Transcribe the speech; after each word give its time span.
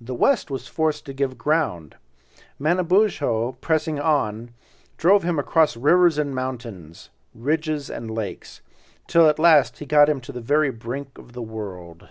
The 0.00 0.14
West 0.14 0.50
was 0.50 0.66
forced 0.66 1.04
to 1.04 1.12
give 1.12 1.36
ground. 1.36 1.96
Manabozho 2.58 3.58
pressing 3.60 4.00
on, 4.00 4.52
drove 4.96 5.24
him 5.24 5.38
across 5.38 5.76
rivers 5.76 6.16
and 6.16 6.34
mountains, 6.34 7.10
ridges 7.34 7.90
and 7.90 8.10
lakes, 8.10 8.62
till 9.06 9.28
at 9.28 9.38
last 9.38 9.76
he 9.80 9.84
got 9.84 10.08
him 10.08 10.22
to 10.22 10.32
the 10.32 10.40
very 10.40 10.70
brink 10.70 11.18
of 11.18 11.34
the 11.34 11.42
world. 11.42 12.08